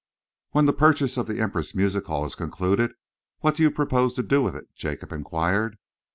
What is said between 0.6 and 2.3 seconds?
the purchase of the Empress Music Hall